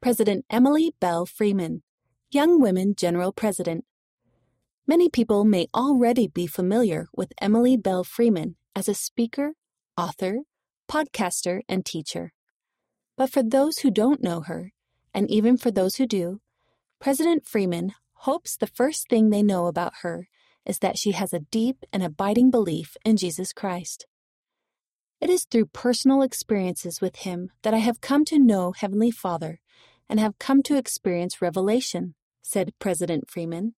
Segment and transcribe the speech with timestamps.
[0.00, 1.82] President Emily Belle Freeman,
[2.30, 3.84] Young Women General President.
[4.86, 9.54] Many people may already be familiar with Emily Belle Freeman as a speaker,
[9.96, 10.40] author,
[10.88, 12.32] podcaster, and teacher.
[13.16, 14.72] But for those who don't know her,
[15.14, 16.40] and even for those who do,
[17.00, 20.28] President Freeman hopes the first thing they know about her
[20.66, 24.06] is that she has a deep and abiding belief in Jesus Christ.
[25.18, 29.60] It is through personal experiences with Him that I have come to know Heavenly Father
[30.08, 33.74] and have come to experience revelation, said President Freeman.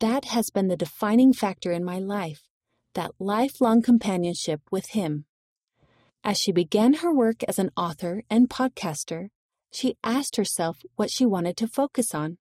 [0.00, 2.48] That has been the defining factor in my life,
[2.94, 5.26] that lifelong companionship with Him.
[6.24, 9.28] As she began her work as an author and podcaster,
[9.70, 12.38] she asked herself what she wanted to focus on.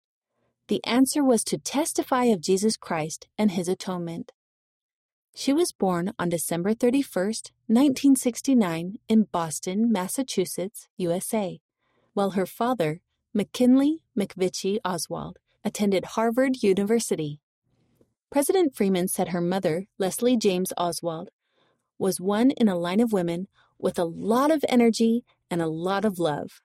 [0.70, 4.31] The answer was to testify of Jesus Christ and His atonement.
[5.38, 7.25] She was born on December 31,
[7.67, 11.59] 1969, in Boston, Massachusetts, USA,
[12.13, 13.02] while her father,
[13.34, 17.41] McKinley McVitchie Oswald, attended Harvard University.
[18.32, 21.27] President Freeman said her mother, Leslie James Oswald,
[21.99, 26.05] was one in a line of women with a lot of energy and a lot
[26.05, 26.62] of love.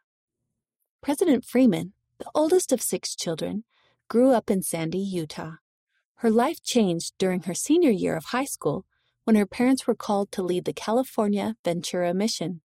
[1.01, 3.65] President Freeman, the oldest of six children,
[4.07, 5.57] grew up in Sandy, Utah.
[6.21, 8.85] Her life changed during her senior year of high school
[9.25, 12.61] when her parents were called to lead the California Ventura mission.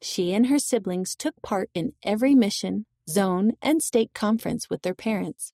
[0.00, 4.94] She and her siblings took part in every mission, zone, and state conference with their
[4.94, 5.52] parents.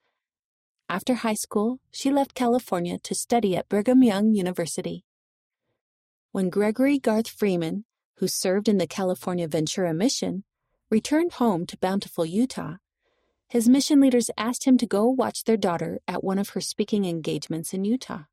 [0.87, 5.07] After high school, she left California to study at Brigham Young University.
[6.33, 7.87] When Gregory Garth Freeman,
[8.19, 10.45] who served in the California Ventura mission,
[10.91, 12.75] returned home to Bountiful, Utah,
[13.49, 17.05] his mission leaders asked him to go watch their daughter at one of her speaking
[17.05, 18.25] engagements in Utah.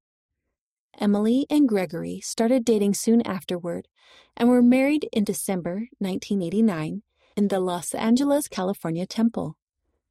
[1.00, 3.88] Emily and Gregory started dating soon afterward
[4.36, 7.04] and were married in December 1989
[7.38, 9.58] in the Los Angeles, California temple.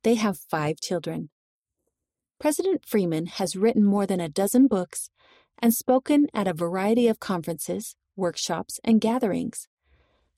[0.03, 1.31] They have five children.
[2.39, 5.11] President Freeman has written more than a dozen books
[5.59, 9.69] and spoken at a variety of conferences, workshops, and gatherings.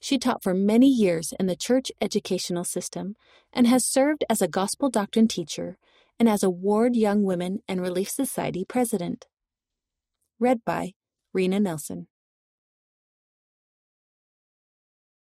[0.02, 3.14] She taught for many years in the church educational system
[3.52, 5.78] and has served as a gospel doctrine teacher
[6.18, 9.28] and as a Ward Young Women and Relief Society president.
[10.40, 10.94] Read by
[11.32, 12.08] Rena Nelson.